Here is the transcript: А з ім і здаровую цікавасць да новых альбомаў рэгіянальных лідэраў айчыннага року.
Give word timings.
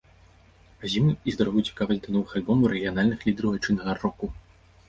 А 0.69 0.83
з 0.93 1.01
ім 1.01 1.11
і 1.31 1.35
здаровую 1.35 1.63
цікавасць 1.71 2.01
да 2.07 2.15
новых 2.15 2.33
альбомаў 2.41 2.73
рэгіянальных 2.73 3.19
лідэраў 3.29 3.55
айчыннага 3.59 3.91
року. 4.01 4.25